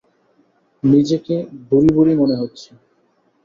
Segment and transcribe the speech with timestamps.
[0.83, 1.35] নিজেকে
[1.67, 2.69] বুড়ি-বুড়ি মনে হচ্ছে।